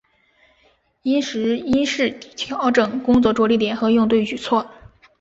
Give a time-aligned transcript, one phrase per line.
[1.03, 4.67] 因时因势调整工作着力点和应对举措